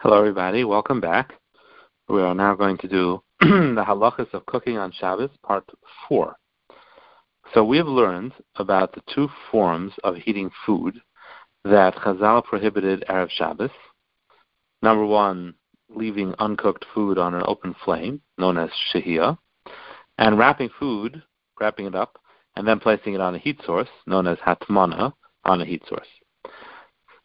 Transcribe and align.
Hello, 0.00 0.16
everybody. 0.16 0.62
Welcome 0.62 1.00
back. 1.00 1.32
We 2.08 2.22
are 2.22 2.32
now 2.32 2.54
going 2.54 2.78
to 2.78 2.86
do 2.86 3.20
the 3.40 3.84
halachas 3.84 4.32
of 4.32 4.46
cooking 4.46 4.76
on 4.78 4.92
Shabbos, 4.92 5.30
part 5.42 5.68
four. 6.08 6.36
So 7.52 7.64
we 7.64 7.78
have 7.78 7.88
learned 7.88 8.32
about 8.54 8.94
the 8.94 9.02
two 9.12 9.28
forms 9.50 9.92
of 10.04 10.14
heating 10.14 10.52
food 10.64 11.00
that 11.64 11.96
Chazal 11.96 12.44
prohibited 12.44 13.06
Erev 13.10 13.28
Shabbos. 13.30 13.72
Number 14.82 15.04
one, 15.04 15.54
leaving 15.88 16.32
uncooked 16.38 16.84
food 16.94 17.18
on 17.18 17.34
an 17.34 17.42
open 17.46 17.74
flame, 17.84 18.20
known 18.38 18.56
as 18.56 18.70
shehiyah, 18.94 19.36
and 20.16 20.38
wrapping 20.38 20.70
food, 20.78 21.20
wrapping 21.58 21.86
it 21.86 21.96
up, 21.96 22.20
and 22.54 22.68
then 22.68 22.78
placing 22.78 23.14
it 23.14 23.20
on 23.20 23.34
a 23.34 23.38
heat 23.38 23.60
source, 23.66 23.88
known 24.06 24.28
as 24.28 24.38
hatmana, 24.38 25.12
on 25.44 25.60
a 25.60 25.64
heat 25.64 25.82
source. 25.88 26.06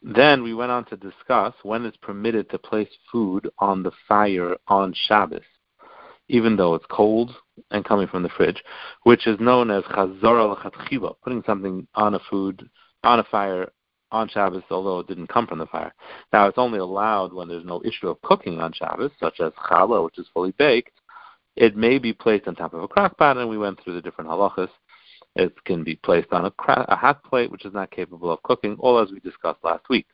Then 0.03 0.43
we 0.43 0.53
went 0.53 0.71
on 0.71 0.83
to 0.85 0.97
discuss 0.97 1.53
when 1.63 1.85
it's 1.85 1.97
permitted 1.97 2.49
to 2.49 2.57
place 2.59 2.89
food 3.09 3.49
on 3.59 3.83
the 3.83 3.91
fire 4.07 4.57
on 4.67 4.93
Shabbos, 5.07 5.43
even 6.27 6.57
though 6.57 6.75
it's 6.75 6.85
cold 6.89 7.33
and 7.71 7.85
coming 7.85 8.07
from 8.07 8.21
the 8.21 8.29
fridge, 8.29 8.61
which 9.03 9.27
is 9.27 9.39
known 9.39 9.71
as 9.71 9.83
chazor 9.85 10.39
al 10.39 11.17
putting 11.23 11.43
something 11.45 11.87
on 11.95 12.15
a 12.15 12.19
food, 12.29 12.69
on 13.03 13.19
a 13.19 13.23
fire 13.23 13.71
on 14.11 14.27
Shabbos, 14.27 14.63
although 14.69 14.99
it 14.99 15.07
didn't 15.07 15.27
come 15.27 15.47
from 15.47 15.59
the 15.59 15.67
fire. 15.67 15.93
Now, 16.33 16.47
it's 16.47 16.57
only 16.57 16.79
allowed 16.79 17.33
when 17.33 17.47
there's 17.47 17.65
no 17.65 17.81
issue 17.85 18.09
of 18.09 18.21
cooking 18.21 18.59
on 18.59 18.73
Shabbos, 18.73 19.11
such 19.19 19.39
as 19.39 19.53
challah, 19.53 20.03
which 20.03 20.19
is 20.19 20.27
fully 20.33 20.51
baked. 20.51 20.99
It 21.55 21.77
may 21.77 21.97
be 21.97 22.13
placed 22.13 22.47
on 22.47 22.55
top 22.55 22.73
of 22.73 22.83
a 22.83 22.87
crock 22.87 23.17
pot, 23.17 23.37
and 23.37 23.49
we 23.49 23.57
went 23.57 23.81
through 23.81 23.95
the 23.95 24.01
different 24.01 24.29
halachas. 24.29 24.69
It 25.35 25.63
can 25.65 25.83
be 25.83 25.95
placed 25.95 26.31
on 26.31 26.45
a, 26.45 26.51
cra- 26.51 26.85
a 26.87 26.95
hot 26.95 27.23
plate, 27.23 27.51
which 27.51 27.65
is 27.65 27.73
not 27.73 27.91
capable 27.91 28.31
of 28.31 28.43
cooking, 28.43 28.75
all 28.79 28.99
as 28.99 29.11
we 29.11 29.19
discussed 29.19 29.63
last 29.63 29.89
week. 29.89 30.07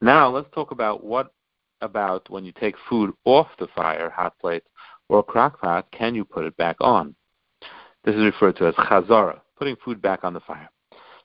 Now 0.00 0.28
let's 0.28 0.48
talk 0.54 0.70
about 0.70 1.02
what 1.02 1.32
about 1.80 2.28
when 2.30 2.44
you 2.44 2.52
take 2.52 2.74
food 2.88 3.12
off 3.24 3.48
the 3.58 3.66
fire, 3.74 4.10
hot 4.10 4.38
plate, 4.38 4.62
or 5.08 5.22
crock 5.22 5.60
pot, 5.60 5.86
can 5.92 6.14
you 6.14 6.24
put 6.24 6.44
it 6.44 6.56
back 6.56 6.76
on? 6.80 7.14
This 8.04 8.14
is 8.14 8.22
referred 8.22 8.56
to 8.56 8.66
as 8.66 8.74
chazara, 8.74 9.40
putting 9.58 9.76
food 9.84 10.00
back 10.00 10.24
on 10.24 10.32
the 10.32 10.40
fire. 10.40 10.68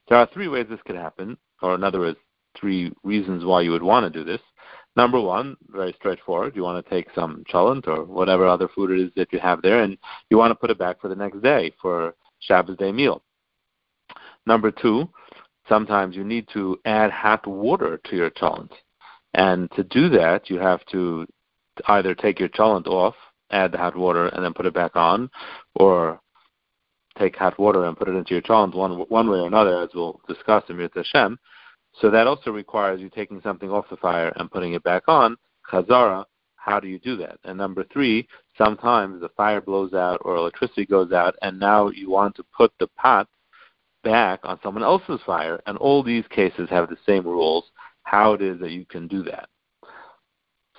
There 0.09 0.17
are 0.17 0.27
three 0.33 0.47
ways 0.47 0.67
this 0.69 0.79
could 0.85 0.95
happen, 0.95 1.37
or 1.61 1.75
in 1.75 1.83
other 1.83 1.99
words, 1.99 2.17
three 2.59 2.91
reasons 3.03 3.45
why 3.45 3.61
you 3.61 3.71
would 3.71 3.83
want 3.83 4.11
to 4.11 4.19
do 4.19 4.25
this. 4.25 4.41
Number 4.95 5.21
one, 5.21 5.55
very 5.69 5.93
straightforward. 5.93 6.55
You 6.55 6.63
want 6.63 6.83
to 6.83 6.89
take 6.89 7.07
some 7.15 7.43
cholent 7.51 7.87
or 7.87 8.03
whatever 8.03 8.45
other 8.45 8.67
food 8.67 8.91
it 8.91 8.99
is 8.99 9.11
that 9.15 9.31
you 9.31 9.39
have 9.39 9.61
there, 9.61 9.83
and 9.83 9.97
you 10.29 10.37
want 10.37 10.51
to 10.51 10.55
put 10.55 10.69
it 10.69 10.77
back 10.77 10.99
for 10.99 11.07
the 11.07 11.15
next 11.15 11.41
day 11.41 11.71
for 11.81 12.13
Shabbos 12.41 12.77
day 12.77 12.91
meal. 12.91 13.23
Number 14.45 14.71
two, 14.71 15.09
sometimes 15.69 16.15
you 16.15 16.23
need 16.23 16.47
to 16.53 16.77
add 16.85 17.11
hot 17.11 17.47
water 17.47 17.99
to 18.05 18.15
your 18.15 18.29
cholent. 18.31 18.71
And 19.33 19.71
to 19.71 19.83
do 19.83 20.09
that, 20.09 20.49
you 20.49 20.59
have 20.59 20.85
to 20.87 21.25
either 21.87 22.13
take 22.13 22.39
your 22.39 22.49
cholent 22.49 22.87
off, 22.87 23.15
add 23.51 23.71
the 23.71 23.77
hot 23.77 23.95
water, 23.95 24.27
and 24.27 24.43
then 24.43 24.53
put 24.53 24.65
it 24.65 24.73
back 24.73 24.95
on, 24.95 25.29
or 25.75 26.19
take 27.17 27.35
hot 27.35 27.57
water 27.59 27.85
and 27.85 27.97
put 27.97 28.09
it 28.09 28.15
into 28.15 28.33
your 28.33 28.41
cholent 28.41 28.75
one, 28.75 28.91
one 29.09 29.29
way 29.29 29.39
or 29.39 29.47
another, 29.47 29.81
as 29.81 29.89
we'll 29.93 30.19
discuss 30.27 30.63
in 30.69 30.77
Mirta 30.77 30.97
Hashem. 30.97 31.37
So 31.99 32.09
that 32.09 32.27
also 32.27 32.51
requires 32.51 33.01
you 33.01 33.09
taking 33.09 33.41
something 33.41 33.69
off 33.69 33.89
the 33.89 33.97
fire 33.97 34.33
and 34.37 34.51
putting 34.51 34.73
it 34.73 34.83
back 34.83 35.03
on, 35.07 35.37
chazara, 35.69 36.25
how 36.55 36.79
do 36.79 36.87
you 36.87 36.99
do 36.99 37.17
that? 37.17 37.39
And 37.43 37.57
number 37.57 37.83
three, 37.91 38.27
sometimes 38.57 39.21
the 39.21 39.29
fire 39.29 39.61
blows 39.61 39.93
out 39.93 40.21
or 40.23 40.35
electricity 40.35 40.85
goes 40.85 41.11
out, 41.11 41.35
and 41.41 41.59
now 41.59 41.89
you 41.89 42.09
want 42.09 42.35
to 42.35 42.45
put 42.55 42.71
the 42.79 42.87
pot 42.97 43.27
back 44.03 44.39
on 44.43 44.59
someone 44.63 44.83
else's 44.83 45.19
fire, 45.25 45.61
and 45.65 45.77
all 45.77 46.03
these 46.03 46.25
cases 46.29 46.69
have 46.69 46.89
the 46.89 46.97
same 47.05 47.23
rules, 47.23 47.65
how 48.03 48.33
it 48.33 48.41
is 48.41 48.59
that 48.59 48.71
you 48.71 48.85
can 48.85 49.07
do 49.07 49.23
that. 49.23 49.47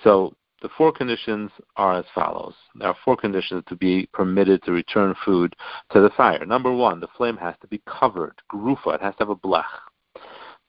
So 0.03 0.35
the 0.61 0.69
four 0.77 0.91
conditions 0.91 1.51
are 1.77 1.97
as 1.99 2.05
follows. 2.13 2.55
There 2.75 2.87
are 2.87 2.97
four 3.03 3.17
conditions 3.17 3.63
to 3.67 3.75
be 3.75 4.07
permitted 4.13 4.63
to 4.63 4.71
return 4.71 5.15
food 5.25 5.55
to 5.91 6.01
the 6.01 6.09
fire. 6.11 6.45
Number 6.45 6.71
one, 6.73 6.99
the 6.99 7.07
flame 7.17 7.37
has 7.37 7.55
to 7.61 7.67
be 7.67 7.81
covered, 7.87 8.35
grufa, 8.51 8.95
it 8.95 9.01
has 9.01 9.15
to 9.15 9.19
have 9.19 9.29
a 9.29 9.35
blech. 9.35 9.63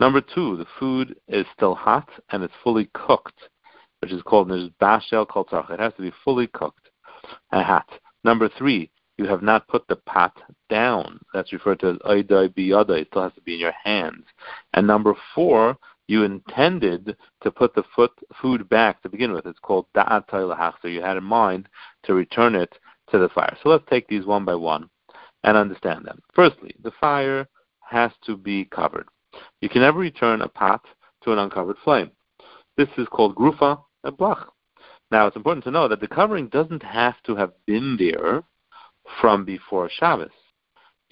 Number 0.00 0.20
two, 0.20 0.56
the 0.56 0.66
food 0.78 1.16
is 1.28 1.46
still 1.54 1.74
hot 1.74 2.08
and 2.30 2.42
it's 2.42 2.54
fully 2.62 2.88
cooked 2.94 3.48
which 4.04 4.12
is 4.12 4.22
called 4.22 4.48
bashel 4.82 5.26
kol 5.26 5.46
It 5.70 5.80
has 5.80 5.94
to 5.94 6.02
be 6.02 6.12
fully 6.22 6.46
cooked 6.48 6.83
and 7.52 7.64
hot. 7.64 7.88
Number 8.24 8.48
three, 8.58 8.90
you 9.18 9.26
have 9.26 9.42
not 9.42 9.68
put 9.68 9.86
the 9.86 9.96
pot 9.96 10.36
down. 10.68 11.20
That's 11.32 11.52
referred 11.52 11.80
to 11.80 11.90
as 11.90 11.96
oidai 11.98 12.48
biyada. 12.48 13.00
It 13.00 13.08
still 13.10 13.22
has 13.22 13.34
to 13.34 13.40
be 13.42 13.54
in 13.54 13.60
your 13.60 13.74
hands. 13.82 14.24
And 14.72 14.86
number 14.86 15.14
four, 15.34 15.76
you 16.08 16.24
intended 16.24 17.16
to 17.42 17.50
put 17.50 17.74
the 17.74 17.84
foot, 17.94 18.12
food 18.40 18.68
back 18.68 19.02
to 19.02 19.08
begin 19.08 19.32
with. 19.32 19.46
It's 19.46 19.58
called 19.60 19.86
da'at 19.96 20.24
So 20.82 20.88
you 20.88 21.00
had 21.00 21.16
in 21.16 21.24
mind 21.24 21.68
to 22.04 22.14
return 22.14 22.54
it 22.54 22.72
to 23.10 23.18
the 23.18 23.28
fire. 23.28 23.56
So 23.62 23.68
let's 23.68 23.84
take 23.88 24.08
these 24.08 24.26
one 24.26 24.44
by 24.44 24.54
one 24.54 24.88
and 25.44 25.56
understand 25.56 26.04
them. 26.04 26.20
Firstly, 26.34 26.74
the 26.82 26.92
fire 27.00 27.46
has 27.80 28.10
to 28.26 28.36
be 28.36 28.64
covered. 28.66 29.06
You 29.60 29.68
can 29.68 29.82
never 29.82 29.98
return 29.98 30.42
a 30.42 30.48
pot 30.48 30.84
to 31.22 31.32
an 31.32 31.38
uncovered 31.38 31.76
flame. 31.84 32.10
This 32.76 32.88
is 32.98 33.06
called 33.08 33.36
grufa 33.36 33.80
a 34.04 34.12
blach. 34.12 34.46
Now, 35.14 35.28
it's 35.28 35.36
important 35.36 35.62
to 35.66 35.70
know 35.70 35.86
that 35.86 36.00
the 36.00 36.08
covering 36.08 36.48
doesn't 36.48 36.82
have 36.82 37.14
to 37.26 37.36
have 37.36 37.52
been 37.66 37.96
there 37.96 38.42
from 39.20 39.44
before 39.44 39.88
Shabbos. 39.88 40.32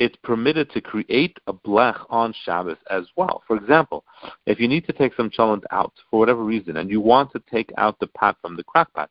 It's 0.01 0.17
permitted 0.25 0.73
to 0.73 0.81
create 0.81 1.37
a 1.47 1.53
blech 1.53 2.05
on 2.11 2.35
Shabbos 2.45 2.79
as 2.91 3.05
well. 3.15 3.45
For 3.47 3.55
example, 3.57 4.05
if 4.45 4.59
you 4.59 4.67
need 4.67 4.89
to 4.89 4.93
take 4.93 5.15
some 5.15 5.31
cholent 5.31 5.63
out 5.71 5.93
for 6.11 6.19
whatever 6.19 6.43
reason, 6.43 6.79
and 6.79 6.91
you 6.91 7.01
want 7.01 7.31
to 7.31 7.43
take 7.49 7.71
out 7.79 7.97
the 8.01 8.09
pot 8.09 8.37
from 8.43 8.57
the 8.57 8.65
crock 8.65 8.93
pot, 8.93 9.09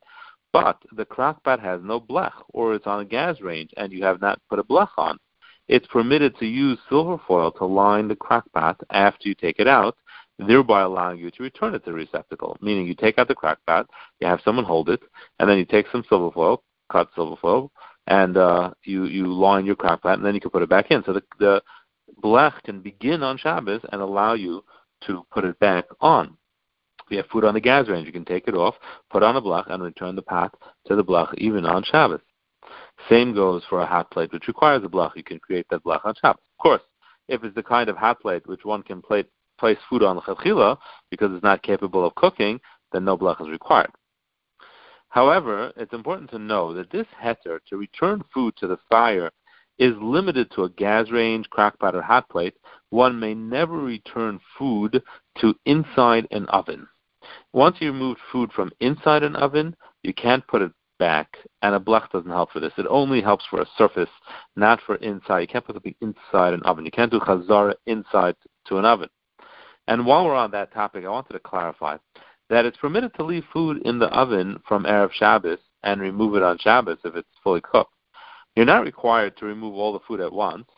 but 0.52 0.76
the 0.94 1.06
crock 1.06 1.42
pot 1.42 1.58
has 1.58 1.80
no 1.82 1.98
blech, 1.98 2.34
or 2.50 2.74
it's 2.74 2.86
on 2.86 3.00
a 3.00 3.06
gas 3.06 3.40
range, 3.40 3.70
and 3.78 3.94
you 3.94 4.04
have 4.04 4.20
not 4.20 4.42
put 4.50 4.58
a 4.58 4.62
blech 4.62 4.90
on, 4.98 5.18
it's 5.68 5.86
permitted 5.86 6.36
to 6.36 6.44
use 6.44 6.78
silver 6.90 7.16
foil 7.26 7.50
to 7.52 7.64
line 7.64 8.08
the 8.08 8.16
crock 8.16 8.44
pot 8.52 8.78
after 8.90 9.26
you 9.26 9.34
take 9.34 9.58
it 9.58 9.66
out 9.66 9.96
thereby 10.38 10.82
allowing 10.82 11.18
you 11.18 11.30
to 11.30 11.42
return 11.42 11.74
it 11.74 11.84
to 11.84 11.90
the 11.90 11.92
receptacle. 11.92 12.56
Meaning 12.60 12.86
you 12.86 12.94
take 12.94 13.18
out 13.18 13.28
the 13.28 13.34
crack 13.34 13.58
pot, 13.66 13.88
you 14.20 14.26
have 14.26 14.40
someone 14.44 14.64
hold 14.64 14.88
it, 14.88 15.00
and 15.38 15.48
then 15.48 15.58
you 15.58 15.64
take 15.64 15.86
some 15.92 16.04
silver 16.08 16.30
foil, 16.30 16.62
cut 16.90 17.08
silver 17.14 17.36
foil, 17.40 17.70
and 18.06 18.36
uh, 18.36 18.70
you 18.84 19.04
you 19.04 19.26
line 19.26 19.66
your 19.66 19.76
crack 19.76 20.02
pot, 20.02 20.18
and 20.18 20.26
then 20.26 20.34
you 20.34 20.40
can 20.40 20.50
put 20.50 20.62
it 20.62 20.68
back 20.68 20.90
in. 20.90 21.02
So 21.04 21.12
the 21.12 21.22
the 21.38 21.62
blech 22.22 22.62
can 22.64 22.80
begin 22.80 23.22
on 23.22 23.38
Shabbos 23.38 23.80
and 23.92 24.00
allow 24.00 24.34
you 24.34 24.64
to 25.06 25.24
put 25.30 25.44
it 25.44 25.58
back 25.58 25.86
on. 26.00 26.36
If 27.06 27.10
you 27.10 27.16
have 27.18 27.26
food 27.26 27.44
on 27.44 27.54
the 27.54 27.60
gas 27.60 27.88
range, 27.88 28.06
you 28.06 28.12
can 28.12 28.24
take 28.24 28.48
it 28.48 28.54
off, 28.54 28.74
put 29.10 29.22
on 29.22 29.36
a 29.36 29.42
blech, 29.42 29.72
and 29.72 29.82
return 29.82 30.16
the 30.16 30.22
pot 30.22 30.54
to 30.86 30.96
the 30.96 31.04
blech 31.04 31.34
even 31.38 31.66
on 31.66 31.82
Shabbos. 31.82 32.20
Same 33.08 33.34
goes 33.34 33.62
for 33.68 33.80
a 33.80 33.86
hot 33.86 34.10
plate, 34.10 34.32
which 34.32 34.46
requires 34.46 34.84
a 34.84 34.88
blech. 34.88 35.16
You 35.16 35.24
can 35.24 35.40
create 35.40 35.66
that 35.70 35.84
blech 35.84 36.04
on 36.04 36.14
Shabbos. 36.20 36.42
Of 36.58 36.62
course, 36.62 36.82
if 37.28 37.42
it's 37.44 37.54
the 37.54 37.62
kind 37.62 37.88
of 37.88 37.96
hot 37.96 38.20
plate 38.20 38.46
which 38.46 38.64
one 38.64 38.82
can 38.82 39.02
plate 39.02 39.28
place 39.62 39.78
food 39.88 40.02
on 40.02 40.16
the 40.16 40.76
because 41.08 41.30
it's 41.32 41.44
not 41.44 41.62
capable 41.62 42.04
of 42.04 42.12
cooking, 42.16 42.58
then 42.92 43.04
no 43.04 43.16
blech 43.16 43.40
is 43.40 43.48
required. 43.48 43.92
However, 45.08 45.72
it's 45.76 45.92
important 45.92 46.30
to 46.30 46.38
know 46.40 46.74
that 46.74 46.90
this 46.90 47.06
heter 47.22 47.60
to 47.68 47.76
return 47.76 48.24
food 48.34 48.56
to 48.56 48.66
the 48.66 48.78
fire 48.90 49.30
is 49.78 49.94
limited 50.00 50.50
to 50.50 50.64
a 50.64 50.70
gas 50.70 51.10
range, 51.12 51.48
crackpot, 51.48 51.94
or 51.94 52.02
hot 52.02 52.28
plate. 52.28 52.54
One 52.90 53.20
may 53.20 53.34
never 53.34 53.76
return 53.78 54.40
food 54.58 55.00
to 55.38 55.54
inside 55.64 56.26
an 56.32 56.46
oven. 56.46 56.88
Once 57.52 57.76
you 57.78 57.92
remove 57.92 58.16
food 58.32 58.50
from 58.52 58.72
inside 58.80 59.22
an 59.22 59.36
oven, 59.36 59.76
you 60.02 60.12
can't 60.12 60.44
put 60.48 60.62
it 60.62 60.72
back, 60.98 61.36
and 61.62 61.76
a 61.76 61.78
blech 61.78 62.10
doesn't 62.10 62.30
help 62.30 62.50
for 62.50 62.58
this. 62.58 62.72
It 62.78 62.86
only 62.90 63.20
helps 63.20 63.44
for 63.48 63.60
a 63.60 63.66
surface, 63.78 64.10
not 64.56 64.80
for 64.84 64.96
inside. 64.96 65.40
You 65.40 65.46
can't 65.46 65.64
put 65.64 65.76
something 65.76 65.94
inside 66.00 66.52
an 66.52 66.62
oven. 66.64 66.84
You 66.84 66.90
can't 66.90 67.12
do 67.12 67.20
chazara 67.20 67.74
inside 67.86 68.34
to 68.66 68.78
an 68.78 68.84
oven. 68.84 69.08
And 69.88 70.06
while 70.06 70.24
we're 70.24 70.34
on 70.34 70.50
that 70.52 70.72
topic, 70.72 71.04
I 71.04 71.08
wanted 71.08 71.32
to 71.32 71.40
clarify 71.40 71.98
that 72.50 72.64
it's 72.64 72.76
permitted 72.76 73.14
to 73.14 73.24
leave 73.24 73.44
food 73.52 73.82
in 73.84 73.98
the 73.98 74.06
oven 74.06 74.60
from 74.66 74.84
Erev 74.84 75.12
Shabbos 75.12 75.58
and 75.82 76.00
remove 76.00 76.36
it 76.36 76.42
on 76.42 76.58
Shabbos 76.58 76.98
if 77.04 77.16
it's 77.16 77.28
fully 77.42 77.60
cooked. 77.60 77.92
You're 78.54 78.66
not 78.66 78.84
required 78.84 79.36
to 79.38 79.46
remove 79.46 79.74
all 79.74 79.92
the 79.92 80.00
food 80.06 80.20
at 80.20 80.32
once, 80.32 80.68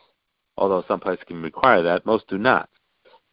although 0.57 0.83
some 0.87 0.99
places 0.99 1.25
can 1.27 1.41
require 1.41 1.83
that. 1.83 2.05
Most 2.05 2.27
do 2.27 2.37
not. 2.37 2.69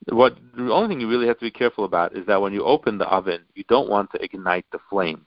What 0.09 0.37
the 0.57 0.73
only 0.73 0.89
thing 0.89 1.01
you 1.01 1.09
really 1.09 1.29
have 1.29 1.39
to 1.39 1.45
be 1.45 1.51
careful 1.51 1.85
about 1.85 2.17
is 2.17 2.27
that 2.27 2.41
when 2.41 2.53
you 2.53 2.65
open 2.65 2.99
the 2.99 3.07
oven, 3.07 3.43
you 3.55 3.63
don't 3.69 3.89
want 3.89 4.11
to 4.13 4.23
ignite 4.23 4.67
the 4.73 4.81
flame. 4.91 5.25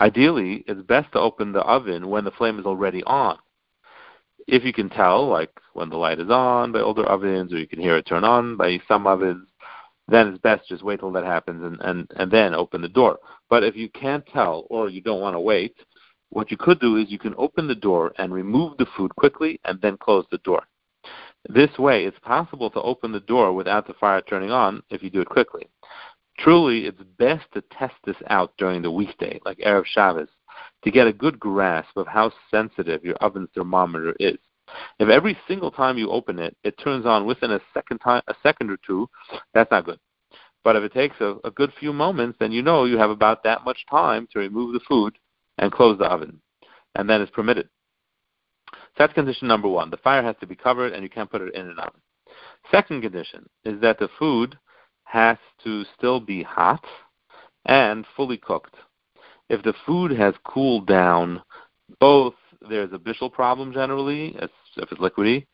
Ideally, 0.00 0.64
it's 0.66 0.82
best 0.82 1.12
to 1.12 1.20
open 1.20 1.52
the 1.52 1.60
oven 1.60 2.08
when 2.08 2.24
the 2.24 2.32
flame 2.32 2.58
is 2.58 2.66
already 2.66 3.04
on. 3.04 3.38
If 4.48 4.64
you 4.64 4.72
can 4.72 4.90
tell, 4.90 5.28
like 5.28 5.52
when 5.74 5.88
the 5.88 5.96
light 5.96 6.18
is 6.18 6.30
on 6.30 6.72
by 6.72 6.80
older 6.80 7.04
ovens, 7.04 7.52
or 7.52 7.58
you 7.58 7.68
can 7.68 7.80
hear 7.80 7.96
it 7.96 8.06
turn 8.06 8.24
on 8.24 8.56
by 8.56 8.80
some 8.88 9.06
ovens, 9.06 9.46
then 10.12 10.28
it's 10.28 10.38
best 10.38 10.68
just 10.68 10.82
wait 10.82 11.00
till 11.00 11.12
that 11.12 11.24
happens 11.24 11.62
and, 11.62 11.80
and, 11.80 12.10
and 12.16 12.30
then 12.30 12.54
open 12.54 12.82
the 12.82 12.88
door. 12.88 13.18
But 13.48 13.64
if 13.64 13.76
you 13.76 13.88
can't 13.90 14.26
tell 14.26 14.66
or 14.70 14.88
you 14.88 15.00
don't 15.00 15.20
want 15.20 15.34
to 15.34 15.40
wait, 15.40 15.74
what 16.30 16.50
you 16.50 16.56
could 16.56 16.80
do 16.80 16.96
is 16.96 17.10
you 17.10 17.18
can 17.18 17.34
open 17.36 17.68
the 17.68 17.74
door 17.74 18.12
and 18.18 18.32
remove 18.32 18.76
the 18.78 18.86
food 18.96 19.14
quickly 19.16 19.60
and 19.64 19.80
then 19.80 19.96
close 19.98 20.24
the 20.30 20.38
door. 20.38 20.62
This 21.48 21.76
way, 21.78 22.04
it's 22.04 22.18
possible 22.20 22.70
to 22.70 22.82
open 22.82 23.12
the 23.12 23.20
door 23.20 23.52
without 23.52 23.86
the 23.86 23.94
fire 23.94 24.22
turning 24.22 24.50
on 24.50 24.82
if 24.90 25.02
you 25.02 25.10
do 25.10 25.20
it 25.20 25.28
quickly. 25.28 25.66
Truly, 26.38 26.86
it's 26.86 27.02
best 27.18 27.44
to 27.52 27.62
test 27.72 27.94
this 28.04 28.16
out 28.28 28.52
during 28.56 28.82
the 28.82 28.90
weekday, 28.90 29.40
like 29.44 29.58
Erev 29.58 29.84
Shabbos, 29.86 30.28
to 30.84 30.90
get 30.90 31.06
a 31.06 31.12
good 31.12 31.38
grasp 31.38 31.96
of 31.96 32.06
how 32.06 32.32
sensitive 32.50 33.04
your 33.04 33.16
oven's 33.16 33.50
thermometer 33.54 34.14
is. 34.18 34.38
If 34.98 35.08
every 35.08 35.36
single 35.48 35.70
time 35.70 35.98
you 35.98 36.10
open 36.10 36.38
it, 36.38 36.56
it 36.64 36.78
turns 36.78 37.06
on 37.06 37.26
within 37.26 37.50
a 37.52 37.60
second 37.74 37.98
time, 37.98 38.22
a 38.28 38.34
second 38.42 38.70
or 38.70 38.78
two, 38.86 39.08
that's 39.54 39.70
not 39.70 39.84
good. 39.84 39.98
But 40.64 40.76
if 40.76 40.84
it 40.84 40.92
takes 40.92 41.16
a, 41.20 41.36
a 41.44 41.50
good 41.50 41.72
few 41.78 41.92
moments, 41.92 42.36
then 42.38 42.52
you 42.52 42.62
know 42.62 42.84
you 42.84 42.96
have 42.98 43.10
about 43.10 43.42
that 43.44 43.64
much 43.64 43.84
time 43.90 44.28
to 44.32 44.38
remove 44.38 44.72
the 44.72 44.80
food 44.88 45.16
and 45.58 45.72
close 45.72 45.98
the 45.98 46.04
oven, 46.04 46.40
and 46.94 47.08
then 47.08 47.20
it's 47.20 47.32
permitted. 47.32 47.68
So 48.72 48.78
that's 48.98 49.12
condition 49.12 49.48
number 49.48 49.68
one. 49.68 49.90
The 49.90 49.96
fire 49.98 50.22
has 50.22 50.36
to 50.40 50.46
be 50.46 50.54
covered, 50.54 50.92
and 50.92 51.02
you 51.02 51.08
can't 51.10 51.30
put 51.30 51.42
it 51.42 51.54
in 51.54 51.68
an 51.68 51.78
oven. 51.78 52.00
Second 52.70 53.02
condition 53.02 53.48
is 53.64 53.80
that 53.80 53.98
the 53.98 54.08
food 54.18 54.56
has 55.04 55.36
to 55.64 55.84
still 55.96 56.20
be 56.20 56.42
hot 56.42 56.84
and 57.66 58.06
fully 58.16 58.36
cooked. 58.38 58.74
If 59.48 59.62
the 59.62 59.74
food 59.84 60.12
has 60.12 60.34
cooled 60.44 60.86
down, 60.86 61.42
both 62.00 62.34
there's 62.68 62.92
a 62.92 62.98
bishul 62.98 63.32
problem 63.32 63.72
generally, 63.72 64.36
if 64.76 64.90
it's 64.90 65.00
liquidy, 65.00 65.46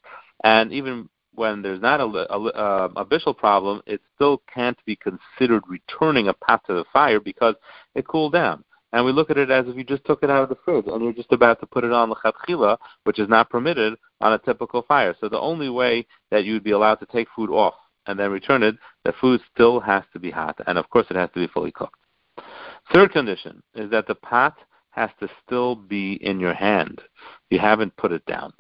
and 0.45 0.73
even 0.73 1.09
when 1.35 1.63
there's 1.63 1.81
not 1.81 2.01
a, 2.01 2.05
a, 2.05 2.39
uh, 2.49 2.89
a 2.97 3.05
bishul 3.05 3.37
problem, 3.37 3.81
it 3.87 4.01
still 4.15 4.43
can't 4.53 4.79
be 4.85 4.97
considered 4.97 5.63
returning 5.69 6.29
a 6.29 6.33
pot 6.33 6.63
to 6.67 6.75
the 6.75 6.85
fire 6.93 7.21
because 7.21 7.55
it 7.95 8.07
cooled 8.07 8.33
down. 8.33 8.65
And 8.93 9.05
we 9.05 9.13
look 9.13 9.31
at 9.31 9.37
it 9.37 9.51
as 9.51 9.67
if 9.69 9.77
you 9.77 9.85
just 9.85 10.05
took 10.05 10.23
it 10.23 10.31
out 10.31 10.43
of 10.43 10.49
the 10.49 10.57
fridge 10.65 10.87
and 10.87 11.03
you're 11.03 11.13
just 11.13 11.33
about 11.33 11.61
to 11.61 11.67
put 11.67 11.85
it 11.85 11.93
on 11.93 12.09
the 12.09 12.17
chatchila, 12.17 12.79
which 13.05 13.19
is 13.19 13.29
not 13.29 13.51
permitted 13.51 13.95
on 14.21 14.33
a 14.33 14.39
typical 14.39 14.83
fire. 14.83 15.15
So 15.21 15.29
the 15.29 15.39
only 15.39 15.69
way 15.69 16.07
that 16.31 16.45
you'd 16.45 16.65
be 16.65 16.71
allowed 16.71 16.97
to 16.97 17.07
take 17.07 17.29
food 17.37 17.51
off 17.51 17.75
and 18.07 18.19
then 18.19 18.31
return 18.31 18.63
it, 18.63 18.77
the 19.05 19.13
food 19.21 19.41
still 19.55 19.79
has 19.81 20.03
to 20.15 20.19
be 20.19 20.31
hot, 20.31 20.59
and 20.67 20.79
of 20.79 20.89
course 20.89 21.07
it 21.11 21.17
has 21.17 21.29
to 21.35 21.41
be 21.41 21.53
fully 21.53 21.71
cooked. 21.71 21.99
Third 22.93 23.13
condition 23.13 23.63
is 23.75 23.91
that 23.91 24.07
the 24.07 24.15
pot 24.15 24.57
has 24.91 25.11
to 25.21 25.29
still 25.45 25.77
be 25.77 26.15
in 26.15 26.41
your 26.41 26.55
hand. 26.55 27.03
You 27.51 27.59
haven't 27.59 27.97
put 27.97 28.13
it 28.13 28.25
down. 28.25 28.55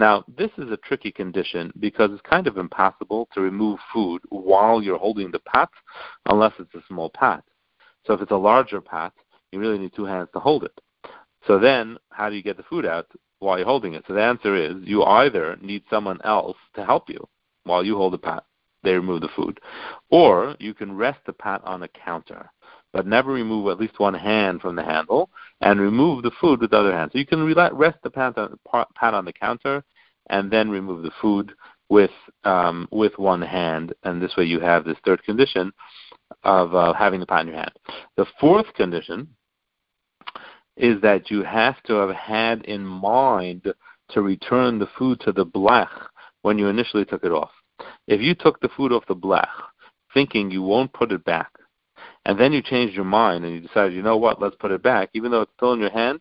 Now, 0.00 0.24
this 0.36 0.50
is 0.58 0.70
a 0.70 0.76
tricky 0.78 1.12
condition 1.12 1.72
because 1.78 2.10
it's 2.12 2.28
kind 2.28 2.46
of 2.46 2.56
impossible 2.56 3.28
to 3.34 3.40
remove 3.40 3.78
food 3.92 4.22
while 4.30 4.82
you're 4.82 4.98
holding 4.98 5.30
the 5.30 5.38
pot 5.40 5.70
unless 6.26 6.52
it's 6.58 6.74
a 6.74 6.82
small 6.88 7.10
pot. 7.10 7.44
So 8.06 8.14
if 8.14 8.20
it's 8.20 8.32
a 8.32 8.36
larger 8.36 8.80
pot, 8.80 9.12
you 9.52 9.60
really 9.60 9.78
need 9.78 9.94
two 9.94 10.04
hands 10.04 10.28
to 10.32 10.40
hold 10.40 10.64
it. 10.64 10.80
So 11.46 11.58
then, 11.58 11.98
how 12.10 12.30
do 12.30 12.36
you 12.36 12.42
get 12.42 12.56
the 12.56 12.62
food 12.64 12.86
out 12.86 13.06
while 13.38 13.58
you're 13.58 13.66
holding 13.66 13.94
it? 13.94 14.04
So 14.06 14.14
the 14.14 14.22
answer 14.22 14.56
is 14.56 14.76
you 14.82 15.04
either 15.04 15.56
need 15.60 15.82
someone 15.90 16.18
else 16.24 16.56
to 16.74 16.84
help 16.84 17.08
you 17.08 17.28
while 17.64 17.84
you 17.84 17.96
hold 17.96 18.12
the 18.12 18.18
pot, 18.18 18.46
they 18.82 18.94
remove 18.94 19.20
the 19.20 19.28
food, 19.36 19.60
or 20.10 20.56
you 20.58 20.74
can 20.74 20.96
rest 20.96 21.20
the 21.26 21.32
pot 21.32 21.62
on 21.64 21.82
a 21.82 21.88
counter 21.88 22.50
but 22.92 23.06
never 23.06 23.32
remove 23.32 23.68
at 23.68 23.80
least 23.80 23.98
one 23.98 24.14
hand 24.14 24.60
from 24.60 24.76
the 24.76 24.84
handle, 24.84 25.30
and 25.60 25.80
remove 25.80 26.22
the 26.22 26.30
food 26.40 26.60
with 26.60 26.70
the 26.70 26.78
other 26.78 26.92
hand. 26.92 27.10
So 27.12 27.18
you 27.18 27.26
can 27.26 27.44
rest 27.74 27.98
the 28.02 28.10
pan 28.10 28.34
on 29.14 29.24
the 29.24 29.32
counter, 29.32 29.82
and 30.30 30.50
then 30.50 30.70
remove 30.70 31.02
the 31.02 31.10
food 31.20 31.52
with 31.88 32.10
um, 32.44 32.88
with 32.90 33.18
one 33.18 33.42
hand, 33.42 33.92
and 34.04 34.20
this 34.20 34.36
way 34.36 34.44
you 34.44 34.60
have 34.60 34.84
this 34.84 34.96
third 35.04 35.22
condition 35.24 35.72
of 36.44 36.74
uh, 36.74 36.92
having 36.94 37.20
the 37.20 37.26
pan 37.26 37.40
in 37.40 37.48
your 37.48 37.56
hand. 37.56 37.72
The 38.16 38.26
fourth 38.40 38.72
condition 38.74 39.28
is 40.76 41.00
that 41.02 41.30
you 41.30 41.42
have 41.42 41.82
to 41.82 41.94
have 41.94 42.14
had 42.14 42.64
in 42.64 42.84
mind 42.84 43.72
to 44.10 44.22
return 44.22 44.78
the 44.78 44.88
food 44.98 45.20
to 45.20 45.32
the 45.32 45.44
blech 45.44 45.90
when 46.42 46.58
you 46.58 46.68
initially 46.68 47.04
took 47.04 47.24
it 47.24 47.32
off. 47.32 47.50
If 48.06 48.20
you 48.20 48.34
took 48.34 48.60
the 48.60 48.70
food 48.70 48.92
off 48.92 49.06
the 49.06 49.16
blech 49.16 49.48
thinking 50.14 50.50
you 50.50 50.62
won't 50.62 50.92
put 50.92 51.12
it 51.12 51.24
back, 51.24 51.50
and 52.24 52.38
then 52.38 52.52
you 52.52 52.62
changed 52.62 52.94
your 52.94 53.04
mind 53.04 53.44
and 53.44 53.54
you 53.54 53.60
decided, 53.60 53.94
you 53.94 54.02
know 54.02 54.16
what, 54.16 54.40
let's 54.40 54.56
put 54.56 54.70
it 54.70 54.82
back, 54.82 55.10
even 55.14 55.30
though 55.30 55.42
it's 55.42 55.52
still 55.56 55.72
in 55.72 55.80
your 55.80 55.90
hand, 55.90 56.20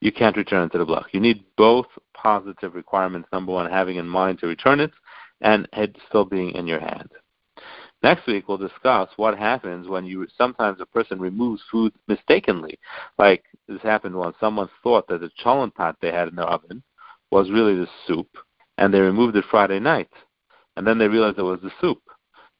you 0.00 0.12
can't 0.12 0.36
return 0.36 0.66
it 0.66 0.72
to 0.72 0.78
the 0.78 0.84
block. 0.84 1.06
You 1.12 1.20
need 1.20 1.44
both 1.56 1.86
positive 2.14 2.74
requirements. 2.74 3.28
Number 3.32 3.52
one, 3.52 3.70
having 3.70 3.96
in 3.96 4.06
mind 4.06 4.38
to 4.40 4.46
return 4.46 4.80
it, 4.80 4.92
and 5.40 5.66
it 5.72 5.96
still 6.08 6.24
being 6.24 6.50
in 6.50 6.66
your 6.66 6.80
hand. 6.80 7.10
Next 8.02 8.26
week, 8.26 8.48
we'll 8.48 8.58
discuss 8.58 9.08
what 9.16 9.38
happens 9.38 9.88
when 9.88 10.04
you 10.04 10.26
sometimes 10.36 10.78
a 10.78 10.86
person 10.86 11.18
removes 11.18 11.62
food 11.70 11.94
mistakenly. 12.06 12.78
Like 13.18 13.44
this 13.66 13.80
happened 13.80 14.14
once. 14.14 14.36
Someone 14.38 14.68
thought 14.82 15.08
that 15.08 15.22
the 15.22 15.30
cholent 15.42 15.74
pot 15.74 15.96
they 16.02 16.12
had 16.12 16.28
in 16.28 16.36
their 16.36 16.44
oven 16.44 16.82
was 17.30 17.50
really 17.50 17.74
the 17.74 17.88
soup, 18.06 18.28
and 18.76 18.92
they 18.92 19.00
removed 19.00 19.36
it 19.36 19.46
Friday 19.50 19.80
night. 19.80 20.10
And 20.76 20.86
then 20.86 20.98
they 20.98 21.08
realized 21.08 21.38
it 21.38 21.42
was 21.42 21.60
the 21.62 21.72
soup. 21.80 22.02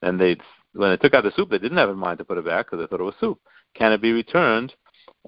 And 0.00 0.18
they 0.18 0.36
when 0.74 0.90
they 0.90 0.96
took 0.96 1.14
out 1.14 1.24
the 1.24 1.32
soup, 1.36 1.50
they 1.50 1.58
didn't 1.58 1.78
have 1.78 1.90
in 1.90 1.96
mind 1.96 2.18
to 2.18 2.24
put 2.24 2.38
it 2.38 2.44
back 2.44 2.66
because 2.66 2.80
they 2.80 2.86
thought 2.86 3.00
it 3.00 3.04
was 3.04 3.14
soup. 3.20 3.38
Can 3.74 3.92
it 3.92 4.02
be 4.02 4.12
returned? 4.12 4.74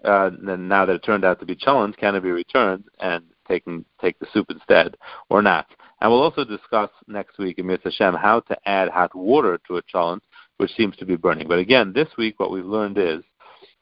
Uh, 0.04 0.30
and 0.46 0.68
now 0.68 0.84
that 0.84 0.96
it 0.96 1.04
turned 1.04 1.24
out 1.24 1.40
to 1.40 1.46
be 1.46 1.56
cholent, 1.56 1.96
can 1.96 2.14
it 2.14 2.22
be 2.22 2.30
returned 2.30 2.84
and 3.00 3.24
taken 3.48 3.84
take 4.00 4.18
the 4.18 4.26
soup 4.32 4.46
instead 4.50 4.96
or 5.30 5.42
not? 5.42 5.66
And 6.00 6.10
we'll 6.10 6.22
also 6.22 6.44
discuss 6.44 6.90
next 7.08 7.38
week 7.38 7.58
in 7.58 7.66
Mitzvah 7.66 7.90
Hashem 7.90 8.14
how 8.14 8.40
to 8.40 8.56
add 8.68 8.90
hot 8.90 9.14
water 9.14 9.58
to 9.66 9.78
a 9.78 9.82
cholent, 9.82 10.20
which 10.58 10.74
seems 10.76 10.96
to 10.96 11.06
be 11.06 11.16
burning. 11.16 11.48
But 11.48 11.58
again, 11.58 11.92
this 11.94 12.08
week 12.18 12.38
what 12.38 12.50
we've 12.50 12.64
learned 12.64 12.98
is 12.98 13.22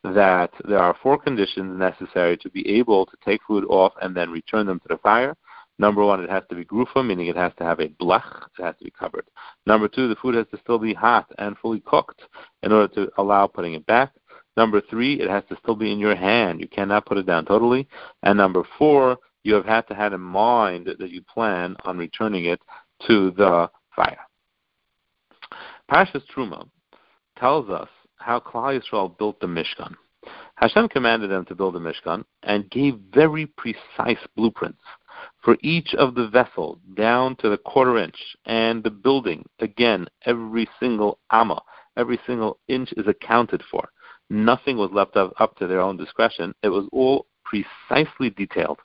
that 0.05 0.51
there 0.69 0.79
are 0.79 0.97
four 1.03 1.19
conditions 1.19 1.79
necessary 1.79 2.37
to 2.39 2.51
be 2.51 2.69
able 2.69 3.07
to 3.07 3.17
take 3.25 3.41
food 3.47 3.65
off 3.69 3.93
and 4.03 4.15
then 4.15 4.31
return 4.31 4.67
them 4.67 4.79
to 4.81 4.89
the 4.89 4.99
fire. 4.99 5.35
Number 5.79 6.05
one, 6.05 6.23
it 6.23 6.31
has 6.31 6.45
to 6.51 6.55
be 6.55 6.65
grufa, 6.65 7.05
meaning 7.05 7.27
it 7.27 7.37
has 7.37 7.53
to 7.59 7.65
have 7.65 7.81
a 7.81 7.89
blech, 7.89 8.47
it 8.59 8.63
has 8.63 8.77
to 8.79 8.85
be 8.85 8.91
covered. 8.91 9.27
Number 9.67 9.89
two, 9.89 10.09
the 10.09 10.17
food 10.17 10.35
has 10.37 10.47
to 10.53 10.59
still 10.59 10.79
be 10.79 10.95
hot 10.95 11.31
and 11.39 11.59
fully 11.59 11.81
cooked 11.81 12.23
in 12.63 12.73
order 12.73 12.95
to 12.95 13.11
allow 13.19 13.47
putting 13.47 13.75
it 13.75 13.85
back. 13.87 14.13
Number 14.57 14.81
three, 14.81 15.21
it 15.21 15.29
has 15.29 15.43
to 15.49 15.57
still 15.63 15.75
be 15.75 15.93
in 15.93 15.99
your 15.99 16.15
hand. 16.15 16.61
You 16.61 16.69
cannot 16.69 17.07
put 17.07 17.19
it 17.19 17.27
down 17.27 17.45
totally. 17.45 17.89
And 18.23 18.39
number 18.39 18.63
four, 18.79 19.19
you 19.43 19.55
have 19.55 19.67
had 19.67 19.87
to 19.89 19.95
have 19.95 20.13
in 20.13 20.21
mind 20.21 20.87
that 20.99 21.11
you 21.11 21.23
plan 21.23 21.77
on 21.85 21.99
returning 21.99 22.45
it 22.45 22.61
to 23.07 23.33
the 23.33 23.69
fire. 23.97 24.21
Parshas 25.91 26.23
Truma 26.35 26.69
tells 27.39 27.69
us 27.69 27.89
how 28.17 28.41
Klal 28.41 28.81
Yisrael 28.81 29.17
built 29.19 29.41
the 29.41 29.47
Mishkan. 29.47 29.95
Hashem 30.57 30.89
commanded 30.89 31.31
them 31.31 31.45
to 31.47 31.55
build 31.55 31.75
the 31.75 31.81
Mishkan 31.81 32.25
and 32.45 32.71
gave 32.71 32.99
very 33.13 33.47
precise 33.47 34.25
blueprints 34.37 34.79
for 35.45 35.57
each 35.61 35.95
of 35.95 36.15
the 36.15 36.27
vessels 36.29 36.79
down 36.97 37.37
to 37.37 37.51
the 37.51 37.59
quarter 37.59 37.99
inch 37.99 38.17
and 38.47 38.83
the 38.83 38.91
building 38.91 39.45
again 39.61 40.07
every 40.25 40.67
single 40.81 41.19
amma. 41.31 41.61
Every 41.97 42.19
single 42.27 42.59
inch 42.67 42.93
is 42.97 43.07
accounted 43.07 43.63
for. 43.71 43.89
Nothing 44.31 44.79
was 44.79 44.91
left 44.93 45.17
up, 45.17 45.33
up 45.39 45.57
to 45.59 45.67
their 45.67 45.81
own 45.81 45.97
discretion. 45.97 46.55
It 46.63 46.71
was 46.71 46.89
all 46.93 47.27
precisely 47.45 48.31
detailed. 48.31 48.79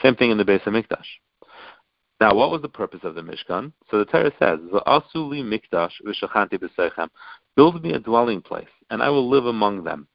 Same 0.00 0.14
thing 0.14 0.30
in 0.30 0.38
the 0.38 0.44
Beis 0.44 0.62
Hamikdash. 0.62 1.04
Now 2.20 2.34
what 2.34 2.50
was 2.50 2.62
the 2.62 2.68
purpose 2.68 3.00
of 3.02 3.14
the 3.14 3.20
Mishkan? 3.20 3.72
So 3.90 3.98
the 3.98 4.04
Torah 4.04 4.32
says 4.38 4.60
Asuli 4.86 5.42
Mikdash 5.42 5.92
v'shachanti 6.06 6.58
b'socham 6.58 7.08
build 7.56 7.82
me 7.82 7.92
a 7.92 7.98
dwelling 7.98 8.40
place 8.40 8.68
and 8.90 9.02
I 9.02 9.08
will 9.08 9.28
live 9.28 9.46
among 9.46 9.82
them. 9.82 10.06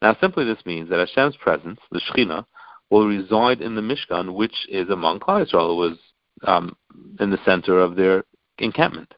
Now 0.00 0.16
simply 0.20 0.44
this 0.44 0.64
means 0.64 0.88
that 0.90 1.06
Hashem's 1.06 1.36
presence 1.36 1.80
the 1.90 2.00
Shekhinah 2.00 2.44
will 2.90 3.06
reside 3.06 3.60
in 3.60 3.74
the 3.74 3.80
Mishkan, 3.80 4.34
which 4.34 4.54
is 4.68 4.88
among 4.88 5.20
Klal 5.20 5.46
Yisrael. 5.46 5.76
Was 5.76 5.98
um, 6.46 6.76
in 7.20 7.30
the 7.30 7.38
center 7.44 7.78
of 7.78 7.96
their 7.96 8.24
encampment. 8.58 9.12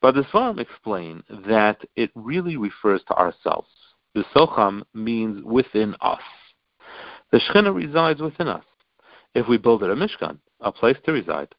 But 0.00 0.14
the 0.14 0.22
Sfarim 0.22 0.60
explain 0.60 1.22
that 1.46 1.78
it 1.96 2.10
really 2.14 2.56
refers 2.56 3.02
to 3.08 3.14
ourselves. 3.14 3.68
The 4.14 4.24
Socham 4.34 4.82
means 4.94 5.44
within 5.44 5.94
us. 6.00 6.20
The 7.30 7.38
Shekhinah 7.38 7.74
resides 7.74 8.20
within 8.20 8.48
us. 8.48 8.64
If 9.34 9.48
we 9.48 9.58
build 9.58 9.82
it 9.82 9.90
a 9.90 9.94
Mishkan, 9.94 10.38
a 10.60 10.72
place 10.72 10.96
to 11.04 11.12
reside, 11.12 11.54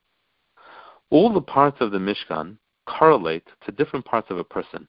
all 1.10 1.32
the 1.32 1.41
parts 1.41 1.77
of 1.79 1.91
the 1.91 2.00
Mishkan 2.00 2.58
correlate 2.88 3.48
to 3.65 3.72
different 3.72 4.06
parts 4.06 4.32
of 4.32 4.38
a 4.38 4.44
person 4.44 4.88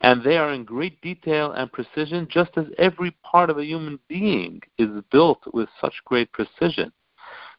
and 0.00 0.22
they 0.22 0.36
are 0.36 0.52
in 0.52 0.64
great 0.64 1.00
detail 1.00 1.52
and 1.52 1.72
precision, 1.72 2.28
just 2.30 2.50
as 2.56 2.66
every 2.78 3.12
part 3.22 3.50
of 3.50 3.58
a 3.58 3.64
human 3.64 3.98
being 4.08 4.60
is 4.78 4.88
built 5.10 5.40
with 5.52 5.68
such 5.80 5.94
great 6.04 6.30
precision. 6.32 6.92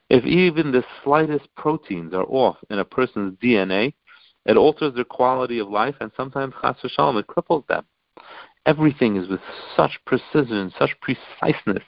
If 0.10 0.26
even 0.26 0.72
the 0.72 0.84
slightest 1.04 1.48
proteins 1.56 2.14
are 2.14 2.26
off 2.26 2.58
in 2.70 2.80
a 2.80 2.86
person's 2.86 3.38
DNA, 3.40 3.94
it 4.46 4.58
alters 4.58 4.94
their 4.94 5.04
quality 5.04 5.58
of 5.60 5.70
life, 5.70 5.96
and 6.00 6.12
sometimes, 6.16 6.54
chas 6.62 6.76
v'shalom, 6.84 7.20
it 7.20 7.28
cripples 7.28 7.66
them. 7.68 7.86
Everything 8.68 9.16
is 9.16 9.28
with 9.28 9.42
such 9.76 10.00
precision, 10.06 10.72
such 10.78 10.92
preciseness, 11.02 11.84